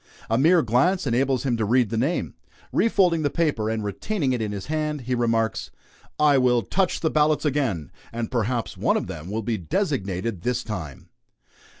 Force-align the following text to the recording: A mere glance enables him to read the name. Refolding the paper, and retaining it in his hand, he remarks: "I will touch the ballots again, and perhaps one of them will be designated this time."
A 0.31 0.35
mere 0.39 0.63
glance 0.63 1.05
enables 1.05 1.43
him 1.43 1.57
to 1.57 1.63
read 1.63 1.91
the 1.91 1.95
name. 1.95 2.33
Refolding 2.73 3.21
the 3.21 3.29
paper, 3.29 3.69
and 3.69 3.83
retaining 3.83 4.33
it 4.33 4.41
in 4.41 4.51
his 4.51 4.65
hand, 4.65 5.01
he 5.01 5.13
remarks: 5.13 5.69
"I 6.19 6.39
will 6.39 6.63
touch 6.63 7.01
the 7.01 7.11
ballots 7.11 7.45
again, 7.45 7.91
and 8.11 8.31
perhaps 8.31 8.75
one 8.75 8.97
of 8.97 9.05
them 9.05 9.29
will 9.29 9.43
be 9.43 9.59
designated 9.59 10.41
this 10.41 10.63
time." 10.63 11.09